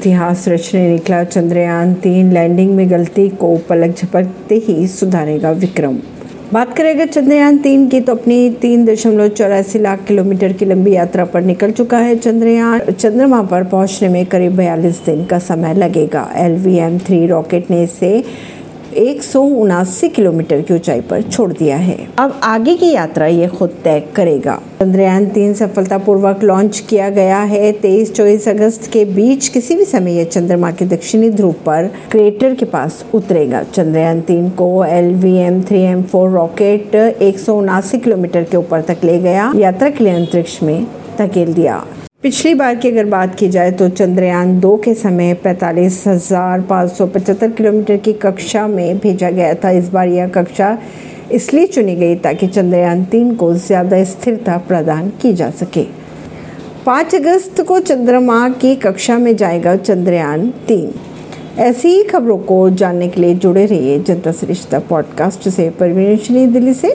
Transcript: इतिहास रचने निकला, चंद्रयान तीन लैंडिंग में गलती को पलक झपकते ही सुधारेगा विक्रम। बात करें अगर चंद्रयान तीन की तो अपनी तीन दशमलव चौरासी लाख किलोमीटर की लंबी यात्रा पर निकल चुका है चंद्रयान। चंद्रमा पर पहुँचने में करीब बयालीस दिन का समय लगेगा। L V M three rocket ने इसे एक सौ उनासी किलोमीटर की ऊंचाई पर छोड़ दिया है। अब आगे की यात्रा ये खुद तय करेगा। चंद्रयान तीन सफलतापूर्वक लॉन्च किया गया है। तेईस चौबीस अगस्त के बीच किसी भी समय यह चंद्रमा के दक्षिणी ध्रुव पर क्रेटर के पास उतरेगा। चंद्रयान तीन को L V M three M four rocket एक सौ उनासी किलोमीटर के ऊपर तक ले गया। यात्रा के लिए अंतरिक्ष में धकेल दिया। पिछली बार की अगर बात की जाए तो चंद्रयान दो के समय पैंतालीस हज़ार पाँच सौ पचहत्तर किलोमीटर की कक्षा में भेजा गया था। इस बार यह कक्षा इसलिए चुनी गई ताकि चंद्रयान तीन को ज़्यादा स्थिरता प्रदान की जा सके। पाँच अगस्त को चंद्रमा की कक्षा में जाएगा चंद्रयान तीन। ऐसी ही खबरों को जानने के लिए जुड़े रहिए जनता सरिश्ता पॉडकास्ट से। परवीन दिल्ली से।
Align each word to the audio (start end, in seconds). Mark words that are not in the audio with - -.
इतिहास 0.00 0.44
रचने 0.48 0.88
निकला, 0.88 1.22
चंद्रयान 1.24 1.92
तीन 1.94 2.32
लैंडिंग 2.32 2.70
में 2.74 2.90
गलती 2.90 3.28
को 3.30 3.56
पलक 3.68 3.96
झपकते 3.96 4.54
ही 4.66 4.86
सुधारेगा 4.88 5.50
विक्रम। 5.54 5.96
बात 6.52 6.72
करें 6.76 6.90
अगर 6.90 7.06
चंद्रयान 7.06 7.58
तीन 7.58 7.86
की 7.88 8.00
तो 8.00 8.14
अपनी 8.14 8.38
तीन 8.60 8.84
दशमलव 8.84 9.28
चौरासी 9.30 9.78
लाख 9.78 10.04
किलोमीटर 10.04 10.52
की 10.52 10.64
लंबी 10.64 10.92
यात्रा 10.92 11.24
पर 11.24 11.42
निकल 11.42 11.70
चुका 11.70 11.98
है 11.98 12.16
चंद्रयान। 12.16 12.80
चंद्रमा 12.90 13.42
पर 13.42 13.64
पहुँचने 13.64 14.08
में 14.08 14.24
करीब 14.26 14.56
बयालीस 14.56 15.04
दिन 15.06 15.24
का 15.24 15.38
समय 15.40 15.74
लगेगा। 15.74 16.28
L 16.36 16.56
V 16.56 16.76
M 16.78 16.98
three 16.98 17.26
rocket 17.26 17.70
ने 17.70 17.82
इसे 17.82 18.22
एक 18.96 19.22
सौ 19.22 19.40
उनासी 19.42 20.08
किलोमीटर 20.08 20.60
की 20.60 20.74
ऊंचाई 20.74 21.00
पर 21.00 21.22
छोड़ 21.22 21.52
दिया 21.52 21.76
है। 21.76 21.96
अब 22.18 22.40
आगे 22.42 22.74
की 22.76 22.90
यात्रा 22.90 23.26
ये 23.26 23.46
खुद 23.48 23.70
तय 23.84 24.00
करेगा। 24.16 24.54
चंद्रयान 24.80 25.26
तीन 25.26 25.52
सफलतापूर्वक 25.54 26.42
लॉन्च 26.42 26.78
किया 26.80 27.08
गया 27.10 27.38
है। 27.42 27.70
तेईस 27.72 28.12
चौबीस 28.14 28.48
अगस्त 28.48 28.90
के 28.92 29.04
बीच 29.04 29.48
किसी 29.48 29.74
भी 29.74 29.84
समय 29.84 30.16
यह 30.18 30.24
चंद्रमा 30.24 30.70
के 30.70 30.84
दक्षिणी 30.86 31.30
ध्रुव 31.30 31.52
पर 31.66 31.90
क्रेटर 32.10 32.54
के 32.54 32.64
पास 32.66 33.04
उतरेगा। 33.14 33.62
चंद्रयान 33.62 34.20
तीन 34.20 34.50
को 34.50 34.84
L 34.84 35.14
V 35.14 35.36
M 35.36 35.62
three 35.62 35.82
M 35.82 36.02
four 36.02 36.30
rocket 36.30 36.94
एक 36.94 37.38
सौ 37.38 37.58
उनासी 37.58 37.98
किलोमीटर 37.98 38.44
के 38.44 38.56
ऊपर 38.56 38.82
तक 38.82 39.04
ले 39.04 39.18
गया। 39.18 39.52
यात्रा 39.56 39.90
के 39.90 40.04
लिए 40.04 40.12
अंतरिक्ष 40.12 40.62
में 40.62 40.86
धकेल 41.18 41.52
दिया। 41.54 41.84
पिछली 42.22 42.52
बार 42.54 42.74
की 42.76 42.88
अगर 42.88 43.04
बात 43.04 43.34
की 43.34 43.48
जाए 43.48 43.70
तो 43.72 43.88
चंद्रयान 43.88 44.58
दो 44.60 44.76
के 44.76 44.92
समय 44.94 45.32
पैंतालीस 45.34 46.02
हज़ार 46.06 46.60
पाँच 46.60 46.90
सौ 46.92 47.06
पचहत्तर 47.06 47.50
किलोमीटर 47.50 47.96
की 47.96 48.12
कक्षा 48.12 48.66
में 48.66 48.98
भेजा 48.98 49.30
गया 49.30 49.54
था। 49.54 49.70
इस 49.70 49.88
बार 49.88 50.08
यह 50.08 50.28
कक्षा 50.28 50.76
इसलिए 51.32 51.66
चुनी 51.66 51.94
गई 51.96 52.16
ताकि 52.16 52.46
चंद्रयान 52.46 53.04
तीन 53.04 53.34
को 53.34 53.52
ज़्यादा 53.56 54.02
स्थिरता 54.04 54.58
प्रदान 54.58 55.08
की 55.22 55.32
जा 55.32 55.50
सके। 55.50 55.86
पाँच 56.86 57.14
अगस्त 57.14 57.60
को 57.60 57.78
चंद्रमा 57.80 58.48
की 58.50 58.74
कक्षा 58.76 59.18
में 59.18 59.36
जाएगा 59.36 59.76
चंद्रयान 59.76 60.48
तीन। 60.68 60.92
ऐसी 61.58 61.88
ही 61.88 62.02
खबरों 62.02 62.38
को 62.38 62.70
जानने 62.70 63.08
के 63.08 63.20
लिए 63.20 63.34
जुड़े 63.34 63.64
रहिए 63.66 63.98
जनता 63.98 64.32
सरिश्ता 64.32 64.78
पॉडकास्ट 64.78 65.48
से। 65.48 65.70
परवीन 65.70 66.52
दिल्ली 66.52 66.74
से। 66.74 66.88